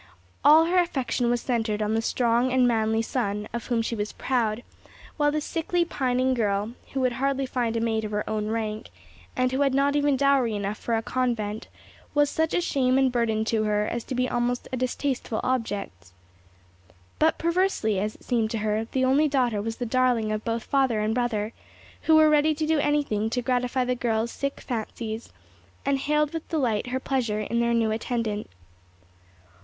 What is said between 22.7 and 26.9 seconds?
anything to gratify the girl's sick fancies, and hailed with delight